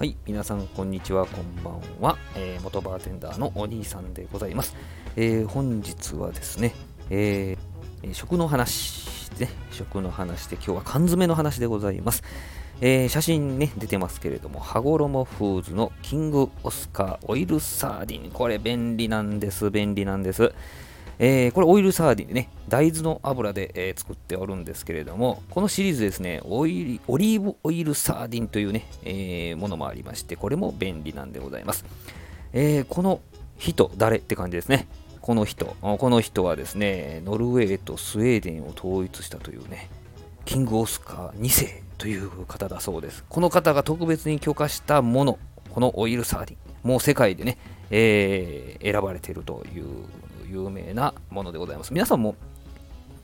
[0.00, 4.74] はい、皆さんこんにちは、こんばんは、えー、元バーテンダーのお兄さんでございます。
[5.14, 6.74] えー、本日はですね、
[7.10, 12.22] えー、食の話ね、食の話で今日は缶詰の話でございます。
[12.80, 18.30] えー、写真ね、出てますけれども、羽衣フーズのキングオスカーオイルサーディン。
[18.30, 20.54] これ便利なんです、便利なんです。
[21.22, 31.84] えー、これオイルサーディンでね、大豆の油で、えー、作っておるんですけれども、このシリーズですね、オイオリーブオイルサーディンというね、えー、ものもありまして、これも便利なんでございます。
[32.54, 33.20] えこの
[33.58, 34.88] 人、誰って感じですね。
[35.20, 39.90] この人、この人はですね、ノルウェーとスウェーデンを統一したというね、
[40.46, 43.24] キングオスカー2世という方だそうです。
[43.28, 45.38] この方が特別に許可したもの、
[45.70, 47.58] このオイルサーディン、もう世界でね、
[47.90, 49.84] えー、選ばれているという
[50.50, 51.92] 有名なものでございます。
[51.92, 52.34] 皆さんも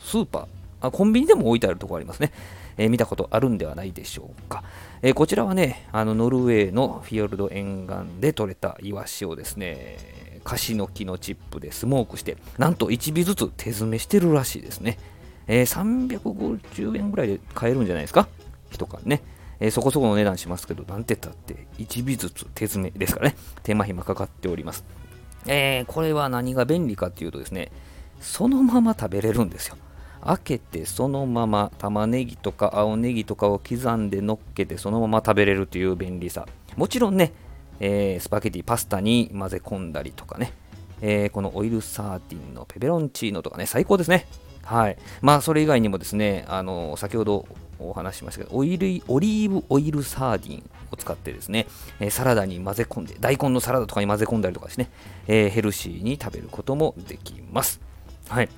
[0.00, 0.46] スーパー、
[0.80, 2.32] あコンビニでも置いてあるところありますね。
[2.76, 4.64] えー、見たことあるんではないでしょうか。
[5.02, 14.98] えー、こちらはね、あのノルウェーのフィヨルド沿岸で採れたイワシをですね、カシの木のチップでスモークして、なんと1尾ずつ手詰めしてるらしいですね。
[15.46, 18.26] えー、350円ぐらいで買えるんじゃないですか？
[18.70, 19.22] 一缶ね。
[19.60, 24.84] えー、そこそこの値段しますけど、なんて言ったって1尾ずつ手詰めですからね、手間暇かかっております。
[25.46, 27.70] えー、これは何が便利かっていうとですね、
[28.20, 29.76] そのまま食べれるんですよ。
[30.24, 36.46] 開けてそのまま玉ねぎとか青ねぎとかを刻んでのっけてそのまま食べれるという便利さ。
[36.76, 37.32] もちろんね、
[37.80, 40.52] えー、スパゲティ、パスタに混ぜ込んだりとかね、
[41.00, 44.26] えー、このオイルサーティンのペペロンチーノとかね、最高ですね。
[44.62, 44.96] はい。
[45.20, 47.46] まあ、それ以外にもですね、あの、先ほど
[47.78, 51.66] お話ししましたけど、オイル、オリーブオイルサーディンを使ってですね、
[52.00, 54.90] え、サラダに混ぜ込んで、大根のサラダとかに混ぜ込んだりとかですね、
[55.26, 57.80] えー、ヘルシーに食べることもできます。
[58.28, 58.48] はい。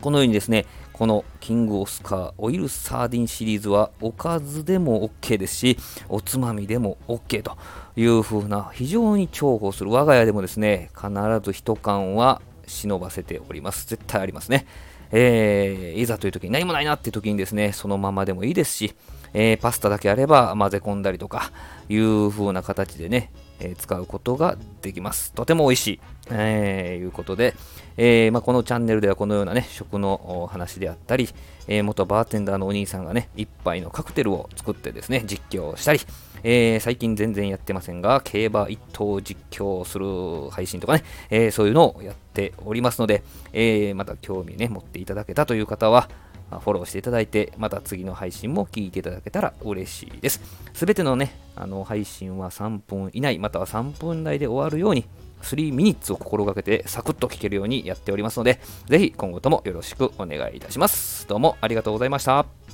[0.00, 7.56] このようにですね、このキングオスカーオイルサーディンシリーズはおかずでも OK ですし、おつまみでも OK と
[7.96, 11.10] いう風な非常に重宝する我が家でもですね、必
[11.42, 13.86] ず一缶は忍ばせております。
[13.86, 14.66] 絶対ありますね。
[15.12, 18.94] えー、いざという時に何もないなっていう時にですね、そのままでもいいですし、
[19.38, 21.52] えー、パスタだけあれば混ぜ込んだりとか
[21.90, 23.30] いう風な形でね、
[23.60, 25.32] えー、使うことができます。
[25.34, 26.00] とても美味しい。
[26.30, 27.54] えー、いうことで、
[27.96, 31.28] えーまあ、このチャンネルではこのようなね、食の話であったり、
[31.68, 36.00] えー、元バーテンダーのお兄さんがね、一杯のカクテルを作ってですね、実況したり、
[36.42, 46.08] え、最近全然やってませんが、競馬一頭実況する配信とかね、え、そういうのをやっておりますので、え、また興味ね、持っていただけたという方は、
[46.50, 50.40] フォローしていただいて、また次の配信も聞いていただけたら嬉しいです。
[50.74, 55.04] すべてのね、あの配信は3分以内、または3分台で終わるように、
[55.42, 61.26] 3ミニッツを心がけてサクッと聞けるようにやっておりますので、ぜひ今後ともよろしくお願いいたします。
[61.28, 62.65] どうもありがとうございました。